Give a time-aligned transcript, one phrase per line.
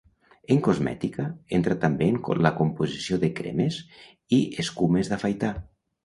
[0.53, 1.25] En cosmètica,
[1.57, 3.77] entra també en la composició de cremes
[4.39, 5.53] i escumes d'afaitar.